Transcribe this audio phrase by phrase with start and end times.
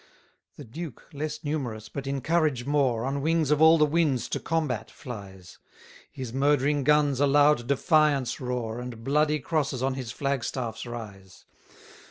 [0.57, 4.27] 55 The Duke, less numerous, but in courage more, On wings of all the winds
[4.29, 5.59] to combat flies:
[6.11, 11.45] His murdering guns a loud defiance roar, And bloody crosses on his flag staffs rise.